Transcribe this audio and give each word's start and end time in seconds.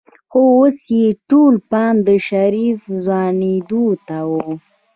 خو 0.31 0.39
اوس 0.57 0.79
يې 0.97 1.05
ټول 1.29 1.53
پام 1.71 1.95
د 2.07 2.09
شريف 2.27 2.79
ځوانېدو 3.03 3.85
ته 4.07 4.17
و. 4.29 4.31